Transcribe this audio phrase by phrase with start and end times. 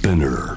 [0.00, 0.56] Spinner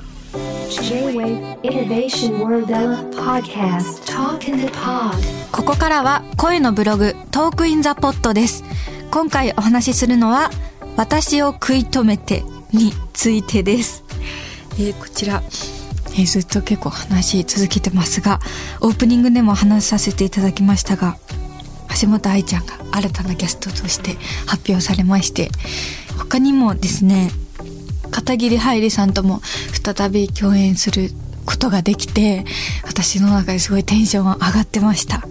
[0.69, 5.17] J-Wave Innovation World Ella Podcast Talk in the Pod
[5.51, 8.63] ここからは声のブログトークインザポットです。
[9.11, 10.49] 今回お話しするのは
[10.95, 14.05] 私を食い止めてについてです。
[14.79, 18.39] えーこちら、えーずっと結構話し続けてますが、
[18.79, 21.17] オープニングでも話させていただきましたが、
[22.01, 24.15] 橋本愛ちゃんが新たなゲストとして
[24.47, 25.49] 発表されまして、
[26.17, 27.29] 他にもですね、
[28.13, 29.41] 片桐はいりさんとも
[29.83, 31.09] 再び共演する
[31.45, 32.45] ことができて
[32.85, 35.23] 私の中ですごいテンションが上がってました。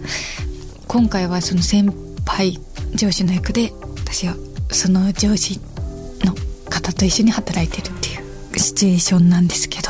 [0.87, 1.91] 今回はその先
[2.25, 2.59] 輩
[2.93, 4.35] 上司の役で私は
[4.69, 5.59] その上司
[6.23, 6.35] の
[6.69, 9.89] 方と一緒に働いてるっていうシチュエーションなんですけど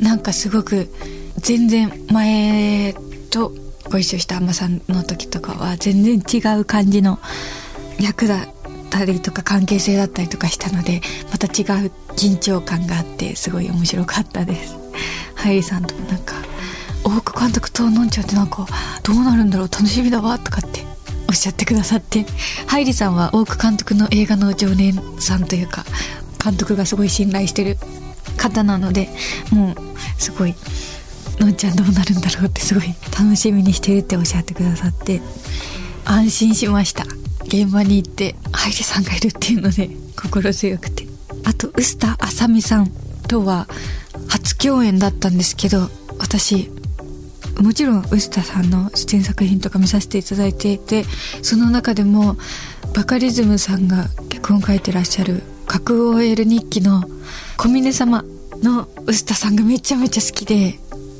[0.00, 0.88] なんかすごく
[1.36, 2.94] 全然前
[3.30, 3.52] と
[3.90, 7.18] ご一緒した海女さんの時とかは全然違う感じの
[8.00, 8.46] 役だ
[8.88, 14.76] たりとか関係性だったりとかしたのでまた違う緊張感があってすごい面白かったです。
[15.34, 16.34] ハイリさんともなんか
[17.04, 18.66] 大久監督とのんちゃんってなんか
[19.02, 20.82] どうなるんだろう楽しみだわとかって
[21.28, 22.26] おっしゃってくださって。
[22.66, 25.84] ハイリさんは大久監督の映画の常連さんというか
[26.42, 27.76] 監督がすごい信頼してる
[28.36, 29.08] 方なので
[29.50, 29.76] もう
[30.20, 30.54] すごい
[31.38, 35.20] のんちゃんどうなるんだろうってすごい楽しみにしてるっておっしゃってくださって
[36.04, 37.04] 安心しました。
[37.48, 41.08] 現場に行ってハイリさんがいるっていうので心強くて。
[41.44, 42.90] あと臼田あさみさん
[43.26, 43.66] とは
[44.28, 45.88] 初共演だったんですけど
[46.18, 46.70] 私
[47.60, 51.04] もちろん臼田さんの出演作品とか見させていただいていて
[51.42, 52.36] その中でも
[52.94, 57.02] バカリズムさんが脚本書いてらっしゃる「核 OL 日記」の
[57.56, 58.24] 小峰様
[58.62, 60.78] の臼田さんがめちゃめちゃ好きで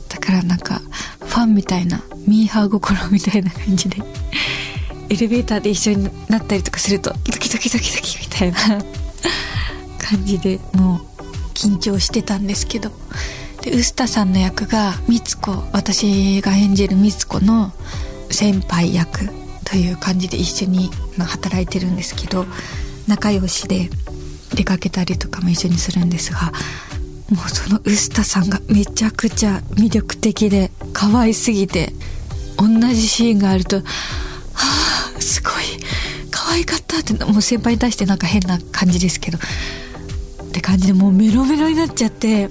[0.08, 0.80] だからなんか
[1.20, 4.02] ファンみたいなミーハー心みたいな感じで。
[5.10, 8.58] エレベーターで一緒になったりとかするとドキドキドキドキみたいな。
[9.98, 12.90] 感じでもう緊張してたんですけど。
[13.62, 17.72] で臼田さんの役が美津子私が演じる美津子の
[18.30, 19.28] 先輩役
[19.64, 22.46] という感じで一緒に働いてるんですけど
[23.06, 23.90] 仲良しで
[24.54, 26.52] 出かけたりとかも一緒にするんですが
[27.30, 31.92] もうその臼田さんがめちゃくちゃ魅力的で可愛すぎて
[32.56, 33.82] 同じシーンがあると
[36.58, 39.38] 愛かったってもう先輩に対してなんか変な感じですけど。
[39.38, 42.48] って感じでもうメロメロになっちゃって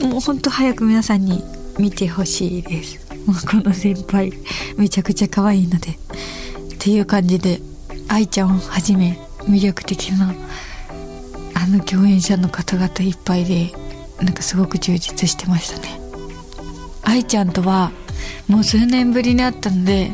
[0.00, 1.42] もうほんと早く皆さんに
[1.78, 2.98] 見てほしいです。
[3.26, 4.32] もうこの先輩
[4.76, 5.90] めちゃくちゃ可愛いので。
[5.90, 5.96] っ
[6.78, 7.60] ていう感じで
[8.08, 10.32] 愛ちゃんをはじめ魅力的な
[11.54, 13.72] あの共演者の方々いっぱいで
[14.22, 16.00] なんかすごく充実してましたね。
[17.02, 17.92] 愛ちゃんとは
[18.48, 20.12] もう数年ぶりに会ったので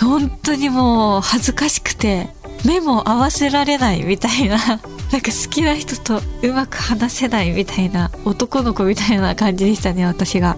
[0.00, 2.30] 本当にもう恥ずかしくて
[2.64, 4.80] 目も合わせられないみたいな なんか
[5.10, 10.56] 好きな人とうまく話せないみたいな男の子みたいな感じでしたね私が。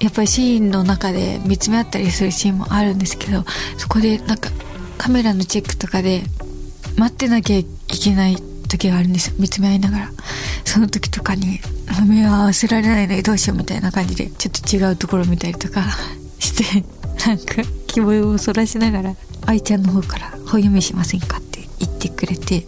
[0.00, 3.44] やっぱりシーンの中で見つめ合ったりするシーンもあるんですけど
[3.76, 4.48] そこでなんか
[4.96, 6.22] カメラのチェックとかで
[6.96, 7.66] 待ってなきゃい
[8.02, 8.36] けない
[8.66, 10.10] 時があるんですよ見つめ合いながら。
[10.64, 11.60] その時とかに
[12.06, 15.82] 目を合わせられないのにどうしようみたいな感じでちょっと違うところ見たりとか
[16.38, 16.84] して
[17.26, 17.56] なんか
[17.88, 19.14] 気分をそらしながら
[19.46, 22.66] 愛ちゃんの方から「本読みしませんか?」って言ってくれて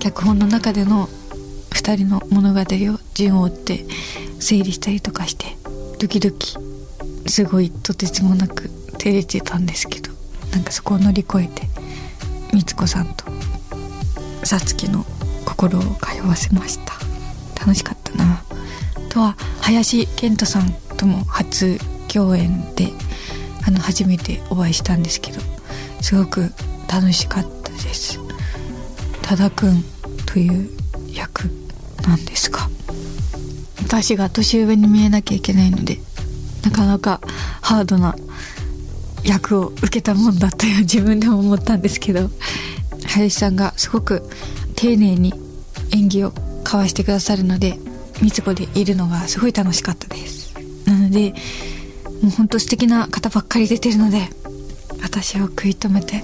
[0.00, 1.08] 脚本の中での
[1.70, 3.86] 2人の物語を順を追って
[4.40, 5.56] 整理したりとかして
[5.98, 6.56] ドキドキ
[7.26, 10.10] すごいとてつもなく照れてたんですけど
[10.52, 11.68] なんかそこを乗り越えて
[12.52, 13.24] みつこさんと
[14.44, 15.04] さつきの
[15.44, 16.94] 心を通わせました
[17.58, 18.42] 楽しかったな
[18.94, 22.92] あとは林健人さんとも初共演で
[23.66, 25.40] あの初めてお会いしたんですけど
[26.00, 26.52] すごく
[26.84, 28.20] 楽しかったです。
[29.22, 29.82] 多田くん
[30.26, 30.68] という
[31.12, 31.44] 役
[32.06, 32.68] なんですが
[33.82, 35.98] 私が年上に見えなきゃいけないので
[36.62, 37.20] なかなか
[37.62, 38.14] ハードな
[39.24, 42.30] 役を受けたもんだという 自分でも思ったんですけど
[43.06, 44.28] 林さんがすごく
[44.76, 45.32] 丁寧に
[45.92, 46.34] 演技を
[46.64, 47.78] 交わしてくださるので
[48.20, 50.54] みつこでいるのがすごい楽しかったです。
[50.84, 51.34] なので
[52.22, 54.28] もうほんと素敵な方ばっかり出てるので
[55.02, 56.23] 私を食い止めて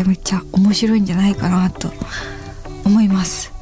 [0.00, 1.90] ちゃめちゃ面白いんじゃないかなと
[2.86, 3.52] 思います。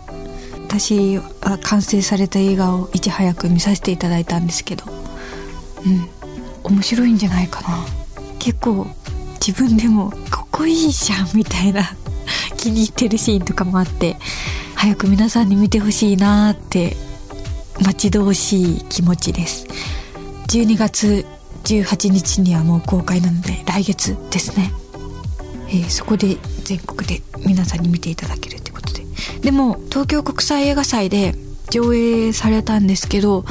[0.69, 4.85] 私は完成された映画をいち早く見させていただいたんですけど。
[5.85, 6.08] うん。
[6.62, 7.85] 面白いんじゃないかな。
[8.38, 8.87] 結構
[9.44, 11.90] 自分でもここいいじゃんみたいな。
[12.56, 14.17] 気に入ってるシーンとかもあって。
[14.76, 16.96] 早く皆さんに見てほしいなーって。
[17.81, 19.67] 待ち遠しい気持ちです。
[20.49, 21.26] 12月
[21.64, 24.73] 18日にはもう公開なので来月ですね、
[25.69, 29.05] えーそこで全国で皆さんに見ていただけるってことで。
[29.43, 31.35] でも東京国際映画祭で
[31.70, 33.44] 上映されたんですけど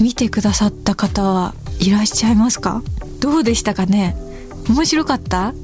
[0.00, 2.82] 見てくださった方はいらっしゃいますか？
[3.20, 4.16] どうでしたかね？
[4.68, 5.54] 面白かった？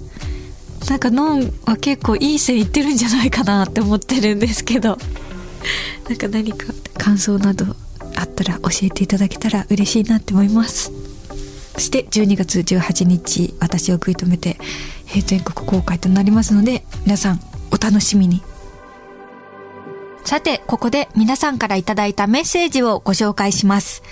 [0.88, 4.96] なんかノンは結構いい線いってるんじゃないかなって思ってるんですけど。
[6.08, 6.66] なんか何か
[6.96, 7.66] 感想など
[8.16, 10.90] あったら教えていただけたら嬉しいなって思います。
[11.74, 14.56] そして12月18日私を食い止めて
[15.26, 17.40] 全国公開となりますので皆さん
[17.70, 18.42] お楽しみに
[20.24, 24.02] さてここで皆さんからいただいたメッセージをご紹介します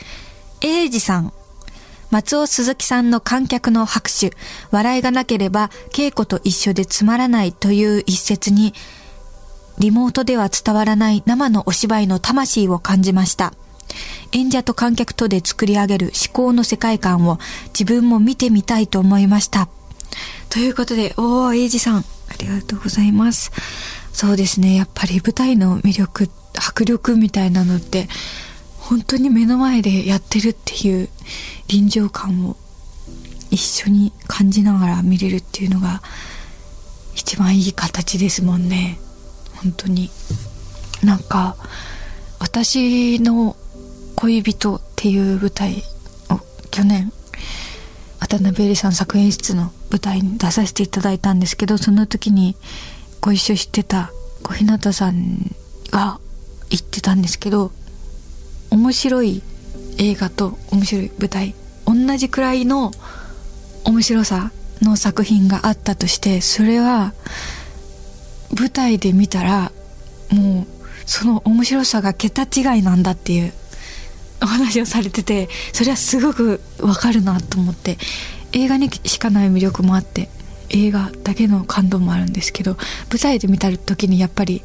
[0.62, 1.32] 英二さん
[2.10, 4.32] 松尾鈴木さんの観客の拍手、
[4.70, 8.74] 笑いがなければ稽古と一緒でつまらないという一節に、
[9.78, 13.52] リモートでは伝わらない生のお芝居の魂を感じました。
[14.32, 17.38] 演者と観客とで作り上げる思考の世界観を
[17.68, 19.68] 自分も見てみたいと思いました。
[20.48, 22.02] ということで、おー、エイジさん、あ
[22.38, 23.52] りがとうございます。
[24.12, 28.08] そうですね、やっぱり舞台の魅力、迫力みたいなのって、
[28.78, 31.08] 本当に目の前でやってるっていう
[31.66, 32.56] 臨場感を
[33.50, 36.02] 一緒に感じながら見れるっていうのが
[37.14, 38.98] 一番いい形ですもんね
[39.56, 40.10] 本当に
[41.02, 41.56] なんか
[42.38, 43.56] 私の
[44.14, 45.82] 恋人っていう舞台
[46.30, 46.38] を
[46.70, 47.12] 去年
[48.28, 52.56] 渡辺恵里さん作演出の舞台に出させていただいたんですけどその時に
[53.20, 54.10] ご一緒してた
[54.42, 55.54] 小日向さん
[55.90, 56.18] が
[56.68, 57.70] 言ってたんですけど
[58.70, 59.42] 面白い
[59.98, 61.54] 映画と面白い舞台
[61.86, 62.90] 同じくらいの
[63.84, 64.50] 面白さ
[64.82, 67.14] の作品があったとしてそれは
[68.58, 69.70] 舞台で見たら
[70.32, 70.66] もう
[71.06, 73.52] その面白さが桁違いなんだっていう
[74.46, 77.98] お話をされててそれはすごくわかるなと思って
[78.52, 80.28] 映画にしかない魅力もあって
[80.70, 82.76] 映画だけの感動もあるんですけど
[83.10, 84.62] 舞台で見た時にやっぱり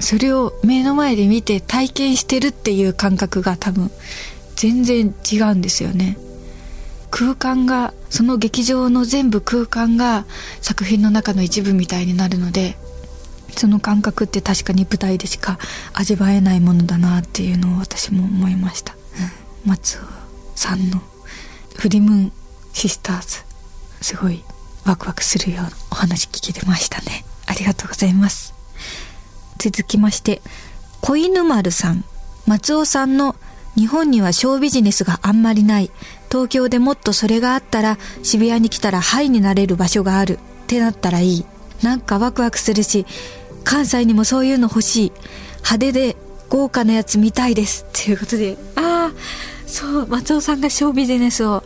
[0.00, 3.90] それを目の前で見て体験してるっていう感覚が多分
[4.56, 6.16] 全然違うんですよね。
[7.10, 10.24] 空間がその劇場の全部空間が
[10.60, 12.76] 作品の中の一部みたいになるので
[13.56, 15.58] その感覚って確かに舞台でしか
[15.92, 18.94] 味わえないものだなっていうのを私も思いました、
[19.64, 20.00] 松尾
[20.54, 21.02] さんの
[21.76, 22.32] 「フリムーン
[22.72, 23.42] シスターズ」
[24.00, 24.44] すごい
[24.84, 27.24] ワクワクするようなお話聞けてましたね。
[27.46, 28.54] ありがとうございます。
[29.58, 30.40] 続きまして、
[31.00, 32.04] 小犬丸さん、
[32.46, 33.34] 松尾さんの
[33.74, 35.90] 日本にはショービジネスがあんまりない。
[36.30, 40.38] 東京でもっとそれがあったら渋谷に来たらハイになれる場所がある。
[40.38, 41.44] ってなったらいい。
[41.82, 43.06] なんかワクワクするし、
[43.64, 45.12] 関西にもそういうの欲しい。
[45.56, 46.16] 派手で
[46.48, 47.84] 豪華なやつ見たいです。
[47.88, 49.12] っていうことで、ああ、
[49.66, 51.62] そう、松尾さんがショービジネスを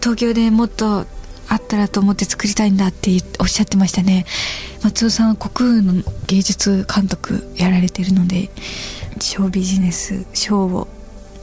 [0.00, 1.06] 東京でもっと
[1.48, 4.26] あったらと思って作りたいんだっておっしゃってましたね
[4.82, 8.50] 松尾さんは国空の芸術監督やられてるので
[9.20, 10.88] ショービジネスショーを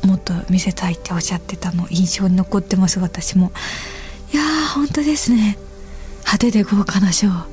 [0.06, 3.52] もっと見せたいっておっしゃってたの印象に残ってます私も
[4.34, 5.57] いやー本当ですね
[6.19, 7.46] 派手で豪華なショー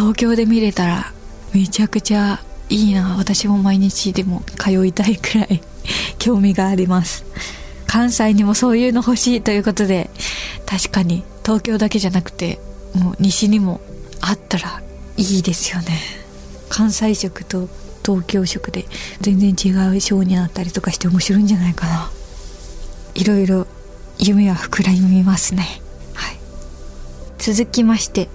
[0.00, 1.12] 東京で見れたら
[1.52, 3.16] めちゃくちゃいいな。
[3.18, 5.60] 私も毎日でも通いたいくらい
[6.18, 7.26] 興味があります。
[7.86, 10.08] 関西にもそういうの欲しいということで
[10.64, 12.60] 確かに東京だけじゃなくて
[12.94, 13.82] もう西にも
[14.22, 14.80] あったら
[15.18, 16.00] いいですよね。
[16.70, 17.68] 関西色と
[18.02, 18.86] 東京色で
[19.20, 19.52] 全然違
[19.94, 22.10] うショーになったりとかして面白いんじゃないかな。
[23.14, 23.66] いろいろ
[24.18, 25.82] 夢は膨らみますね。
[26.14, 26.38] はい。
[27.36, 28.30] 続きまして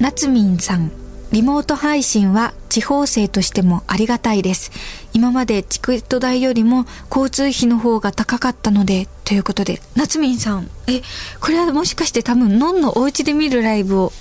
[0.00, 0.90] なつみんさん
[1.30, 4.72] リモート配信は地方生としてもありがたいです。
[5.12, 11.02] 今までチケット代よりも交通費の方が高かったので、ということで、なつみんさん、え、
[11.38, 14.12] これはもしかして多分、のんのお家で見るライブを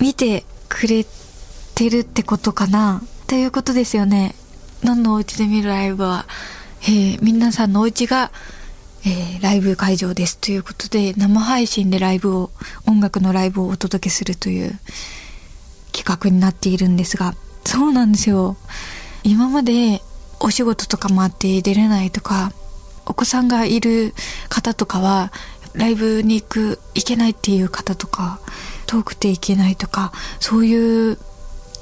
[0.00, 1.04] 見てくれ
[1.74, 3.02] てるってことかな？
[3.26, 4.36] ということですよね。
[4.84, 6.26] のんのお家で見るライブは、
[6.84, 8.30] えー、皆さんのお家が、
[9.04, 12.50] えー、ライブ会場ですということで、生配信でライブを、
[12.86, 14.78] 音楽のライブをお届けするという、
[15.92, 17.34] 企画になっているんですが。
[17.64, 18.56] そうなんですよ。
[19.24, 20.02] 今まで
[20.40, 22.52] お仕事とかもあって出れないとか
[23.06, 24.12] お子さんがいる
[24.48, 25.32] 方とかは
[25.74, 28.40] ライブに行く行けないっていう方とか
[28.86, 31.18] 遠くて行けないとかそういう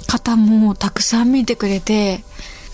[0.06, 2.22] 方もたくさん見てくれて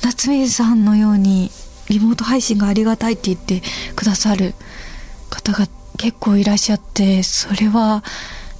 [0.03, 1.51] 夏水さんのように
[1.89, 3.63] リモート配信がありがたいって言って
[3.95, 4.55] くださる
[5.31, 5.67] 方が
[5.97, 8.03] 結構いらっしゃってそれは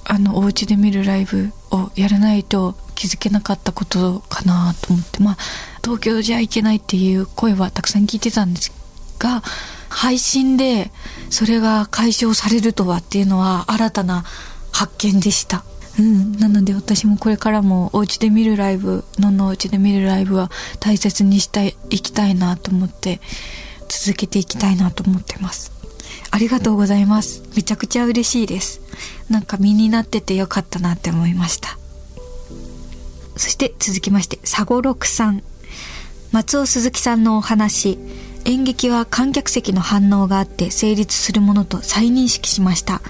[0.05, 5.37] あのお家で見るライブをやらないと気づけなかったことかなと思ってまあ
[5.83, 8.71] 東京じゃいけないっていう声はたくさん聞いてたんです
[9.19, 9.41] が
[9.89, 10.91] 配信で
[11.29, 14.23] それが解消されるとはっていうのは新たな
[14.71, 15.63] 発見でした。
[15.99, 23.19] うん、なので私もこれからもお家で見るライブのんのお家で見るライブは大切にしたいいきたいなと思って
[23.87, 25.71] 続けていきたいなと思ってます。
[26.29, 27.41] ありがとうございます。
[27.55, 28.81] めちゃくちゃ嬉しいです。
[29.29, 31.77] なんか身になっててよかったなって思いました。
[33.37, 35.43] そして続きまして佐五六さん。
[36.31, 37.97] 松尾鈴木さんのお話。
[38.47, 43.01] 演劇は観客席の反応があって成立するものと再認識しました。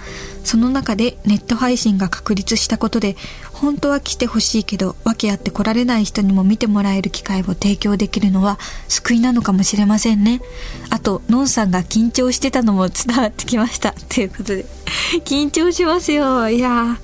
[0.43, 3.15] その中でネット配信が確立したことで
[3.53, 10.41] 本当は来てほしいけど訳あって来られない人にも見てもらえる機会を提供できるのは救いなのかもしれませんね。
[10.89, 13.93] あとのんさんが緊張してたのも伝わってきました。
[14.09, 14.65] ということで。
[15.23, 16.49] 緊張しますよ。
[16.49, 16.97] いや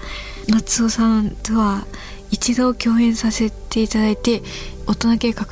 [0.48, 1.86] ー松尾さんとは
[2.32, 4.42] 一度共演させていただいて
[4.88, 5.46] 大人計画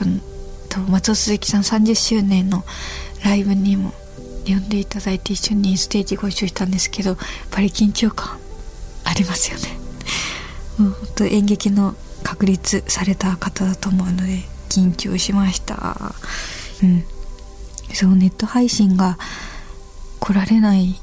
[0.71, 2.63] と松尾鈴木さん30周年の
[3.25, 3.91] ライブにも
[4.47, 7.19] 呼んでいただいて一緒にステージご一緒したんですけどやっ
[7.51, 8.39] ぱり緊張感
[9.03, 9.77] ありますよね。
[10.79, 16.15] もう本当演劇の確立された方だと思うので緊張しました。
[16.81, 17.03] うん。
[17.93, 19.17] そうネット配信が
[20.21, 21.01] 来られない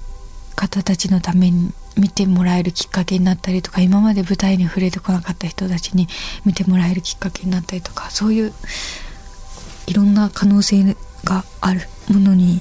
[0.56, 6.08] 方たちのために見てもらえるきっかけになったりとか今まで舞台に触れてこなかった人たちに
[6.44, 8.54] 見てもらえるきっかけになったりとかそういう
[9.88, 12.61] いろんな可能性があるものに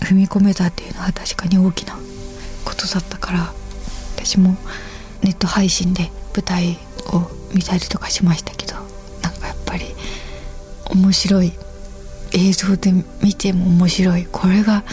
[0.00, 1.94] 踏み込めたっていうのは確かに大きな
[2.64, 3.52] ことだったから
[4.16, 4.56] 私も
[5.22, 6.78] ネット配信で舞台
[7.12, 8.74] を見たりとかしましたけど
[9.20, 9.84] なんかやっぱり
[10.90, 11.52] 面白い
[12.32, 14.84] 映像で見ても面白いこれが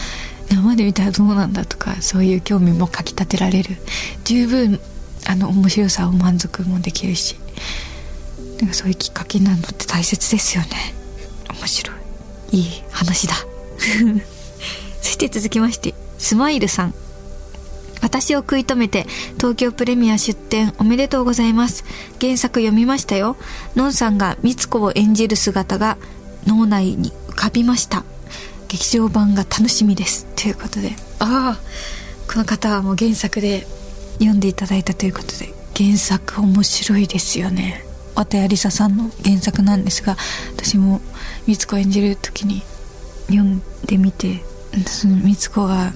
[0.50, 3.76] 生で見たらどうなんだとかそういう興味もかきたてられる
[4.24, 4.80] 十分
[5.28, 7.36] あの面白さを満足もできるし
[8.60, 10.97] なんかそういうきっかけになるのって大切ですよね。
[11.68, 11.92] 白
[12.52, 12.58] い。
[12.58, 13.34] いい話だ。
[15.02, 16.94] そして続きましてスマイルさん。
[18.00, 19.06] 私を食い止めて
[19.36, 21.84] 東京プレミア出展おめでとうございます。
[22.20, 23.36] 原作読みましたよ。
[23.76, 25.98] のんさんが美津子を演じる姿が
[26.46, 28.04] 脳内に浮かびました。
[28.68, 30.26] 劇場版が楽しみです。
[30.36, 30.92] ということで。
[31.18, 31.60] ああ
[32.32, 33.66] この方はもう原作で
[34.18, 37.87] 読んでいただいたということで原作面白いですよね。
[38.18, 40.16] 綿谷りささんの原作なんですが
[40.56, 41.00] 私も
[41.46, 42.62] 美津子演じる時に
[43.28, 44.42] 読んでみて
[44.86, 45.92] その美津子が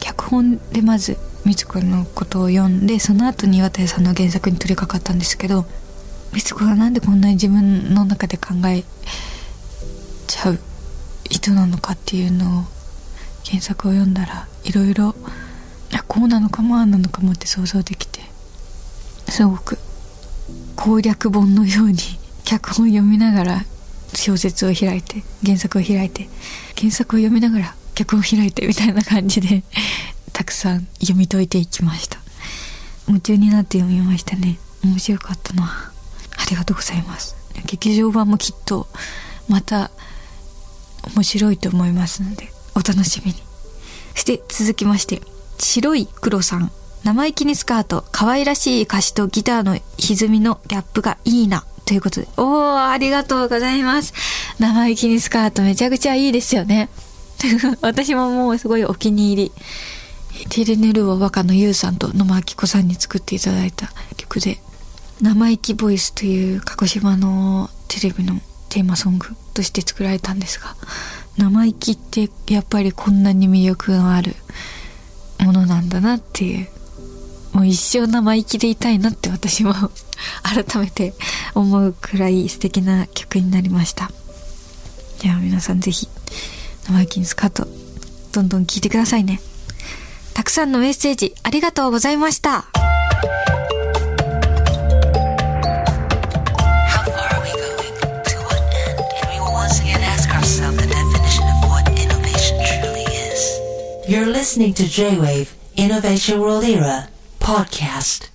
[0.00, 1.16] 脚本でまず
[1.46, 5.64] 美津子のことを読んでその後に綿谷さんの原作に取り掛かったんですけど
[6.34, 8.82] 美津子がなんでこんなに自分の中で考え
[10.26, 10.58] ちゃう
[11.30, 12.64] 人なのかっていうのを
[13.44, 15.14] 原作を読んだらいろいろ
[16.12, 18.20] こうなのかもああなのかもって想像できて
[19.30, 19.78] すごく
[20.82, 21.96] 攻略本のように
[22.44, 23.64] 脚本読みながら
[24.14, 26.26] 小説を開いて原作を開いて
[26.76, 29.62] 原作を読みながら脚本を開いてみたいな感じで
[30.34, 32.18] たくさん読み解いていきました。
[33.06, 34.58] 夢中になって読みましたね。
[34.82, 35.92] 面白かったな。
[36.36, 37.36] ありがとうございます。
[37.66, 38.88] 劇場版もきっと
[39.46, 39.92] また
[41.14, 43.40] 面白いと思いますのでお楽しみに。
[44.14, 45.22] そして続きまして
[45.60, 46.72] 白い黒さん。
[47.04, 52.28] 生意気にスカート可愛らしい歌詞とギターの歪みのギャップがいいなということで。
[52.36, 54.14] おーありがとうございます。
[54.58, 56.88] 生意気にスカートめちゃくちゃいいですよね。
[57.82, 59.52] 私ももうすごいお気に入り。
[60.48, 64.60] テレネルは若のゆうさんと野間明子さんに作っていただいた曲で。
[65.20, 70.76] 生意気ボイスという鹿児島のテレビのテーマソングとして作られたんですが。
[71.36, 74.36] 生意気ってやっぱりこんなに魅力のある
[75.40, 76.68] ものなんだなっていう。
[77.52, 79.90] もう一生生意気でいたいなって私は
[80.42, 81.14] 改めて
[81.54, 84.10] 思うくらい素敵な曲になりました。
[85.18, 86.08] じゃあ皆さんぜひ
[86.84, 87.68] 生意気にスカート
[88.32, 89.40] どんどん聴いてくださいね。
[90.34, 92.64] たくさんのメッセージありがとうございました。
[104.08, 107.11] You're listening to J-Wave, Innovation World Era.
[107.42, 108.31] Podcast.